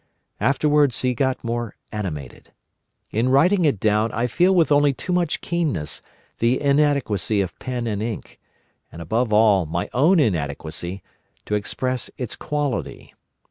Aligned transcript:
Afterwards 0.39 1.01
he 1.03 1.13
got 1.13 1.43
more 1.43 1.75
animated. 1.91 2.53
In 3.11 3.29
writing 3.29 3.65
it 3.65 3.79
down 3.79 4.11
I 4.13 4.25
feel 4.25 4.55
with 4.55 4.71
only 4.71 4.93
too 4.93 5.13
much 5.13 5.41
keenness 5.41 6.01
the 6.39 6.59
inadequacy 6.59 7.39
of 7.39 7.59
pen 7.59 7.85
and 7.85 8.01
ink—and, 8.01 8.99
above 8.99 9.31
all, 9.31 9.67
my 9.67 9.91
own 9.93 10.19
inadequacy—to 10.19 11.53
express 11.53 12.09
its 12.17 12.35
quality. 12.35 13.13